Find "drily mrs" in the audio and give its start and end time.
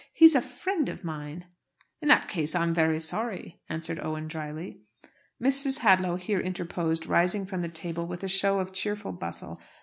4.27-5.77